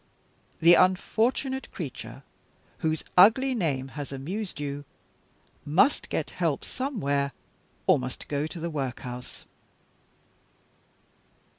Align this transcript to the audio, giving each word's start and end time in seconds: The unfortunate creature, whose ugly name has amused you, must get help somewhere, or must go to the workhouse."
The 0.61 0.73
unfortunate 0.73 1.71
creature, 1.71 2.23
whose 2.79 3.03
ugly 3.15 3.53
name 3.53 3.89
has 3.89 4.11
amused 4.11 4.59
you, 4.59 4.83
must 5.63 6.09
get 6.09 6.31
help 6.31 6.65
somewhere, 6.65 7.33
or 7.85 7.99
must 7.99 8.27
go 8.27 8.47
to 8.47 8.59
the 8.59 8.71
workhouse." 8.71 9.45